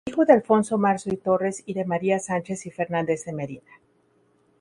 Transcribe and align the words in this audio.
Hijo 0.09 0.25
de 0.25 0.33
Alfonso 0.33 0.79
Marzo 0.79 1.13
y 1.13 1.17
Torres 1.17 1.61
y 1.63 1.75
de 1.75 1.85
María 1.85 2.17
Sanchez 2.17 2.65
y 2.65 2.71
Fernandez 2.71 3.23
de 3.25 3.33
Medina. 3.33 3.71